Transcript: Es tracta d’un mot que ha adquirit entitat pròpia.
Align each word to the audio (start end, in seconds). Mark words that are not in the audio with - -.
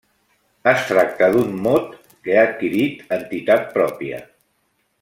Es 0.69 0.85
tracta 0.91 1.27
d’un 1.35 1.51
mot 1.67 1.93
que 2.25 2.35
ha 2.39 2.47
adquirit 2.47 3.05
entitat 3.19 3.69
pròpia. 3.77 4.25